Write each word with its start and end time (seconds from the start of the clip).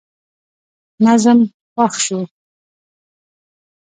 نظم 1.05 1.39
خوښ 1.71 1.93
شو. 2.05 2.19